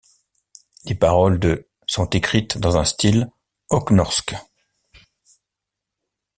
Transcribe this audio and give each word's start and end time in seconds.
Les 0.85 0.95
paroles 0.95 1.37
de' 1.37 1.67
sont 1.85 2.09
écrites 2.09 2.57
dans 2.57 2.75
un 2.77 2.85
style 2.85 3.29
høgnorsk. 3.69 4.33